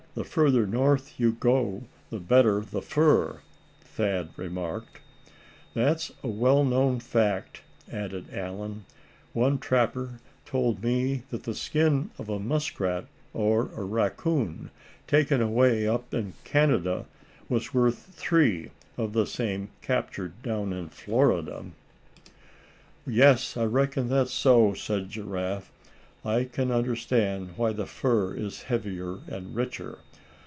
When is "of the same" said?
18.97-19.69